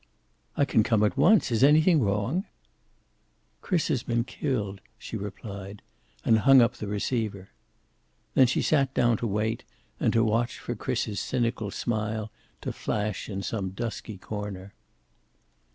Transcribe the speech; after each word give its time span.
"I 0.57 0.65
can 0.65 0.81
come 0.81 1.03
at 1.03 1.15
once. 1.15 1.51
Is 1.51 1.63
anything 1.63 1.99
wrong?" 2.01 2.45
"Chris 3.61 3.87
has 3.89 4.01
been 4.01 4.23
killed," 4.23 4.81
she 4.97 5.15
replied, 5.15 5.83
and 6.25 6.39
hung 6.39 6.59
up 6.59 6.77
the 6.77 6.87
receiver. 6.87 7.49
Then 8.33 8.47
she 8.47 8.63
sat 8.63 8.95
down 8.95 9.17
to 9.17 9.27
wait, 9.27 9.63
and 9.99 10.11
to 10.13 10.23
watch 10.23 10.57
for 10.57 10.73
Chris's 10.73 11.19
cynical 11.19 11.69
smile 11.69 12.31
to 12.61 12.73
flash 12.73 13.29
in 13.29 13.43
some 13.43 13.69
dusky 13.77 14.17
corner. 14.17 14.73